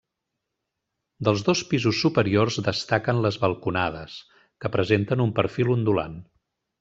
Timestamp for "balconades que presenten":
3.43-5.23